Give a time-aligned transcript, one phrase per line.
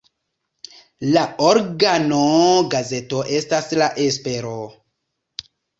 [1.17, 4.55] La organo-gazeto estas "La Espero".